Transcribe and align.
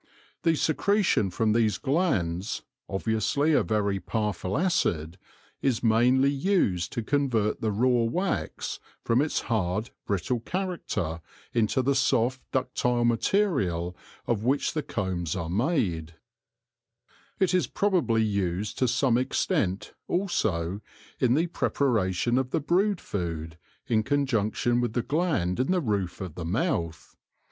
The 0.41 0.55
secretion 0.55 1.29
from 1.29 1.53
these 1.53 1.77
glands— 1.77 2.63
obviously 2.97 3.53
a 3.53 3.61
very 3.61 3.99
powerful 3.99 4.57
acid— 4.57 5.19
is 5.61 5.83
mainly 5.83 6.31
used 6.31 6.91
to 6.93 7.03
convert 7.03 7.61
the 7.61 7.71
raw 7.71 8.05
wax 8.05 8.79
from 9.05 9.21
its 9.21 9.41
hard, 9.41 9.91
brittle 10.07 10.39
character 10.39 11.21
into 11.53 11.83
the 11.83 11.93
soft, 11.93 12.41
ductile 12.51 13.05
material 13.05 13.95
of 14.25 14.43
which 14.43 14.73
the 14.73 14.81
combs 14.81 15.35
are 15.35 15.51
made, 15.51 16.15
It 17.39 17.53
is 17.53 17.67
probably 17.67 18.23
used 18.23 18.79
to 18.79 18.87
some 18.87 19.19
extent, 19.19 19.93
also, 20.07 20.81
in 21.19 21.35
the 21.35 21.45
prepara 21.45 22.11
tion 22.15 22.39
of 22.39 22.49
the 22.49 22.59
brood 22.59 22.99
food, 22.99 23.59
in 23.85 24.01
conjunction 24.01 24.81
with 24.81 24.93
the 24.93 25.03
gland 25.03 25.59
in 25.59 25.69
the 25.69 25.79
roof 25.79 26.21
of 26.21 26.33
the 26.33 26.43
mouth. 26.45 27.15